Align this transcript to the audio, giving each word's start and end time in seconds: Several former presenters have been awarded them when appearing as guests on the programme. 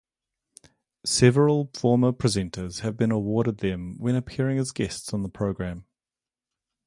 Several 1.05 1.69
former 1.75 2.11
presenters 2.11 2.79
have 2.79 2.97
been 2.97 3.11
awarded 3.11 3.59
them 3.59 3.99
when 3.99 4.15
appearing 4.15 4.57
as 4.57 4.71
guests 4.71 5.13
on 5.13 5.21
the 5.21 5.29
programme. 5.29 5.85